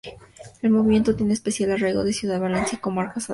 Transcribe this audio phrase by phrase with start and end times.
[0.63, 3.29] El movimiento tiene especial arraigo en la ciudad de Valencia y las comarcas adyacentes.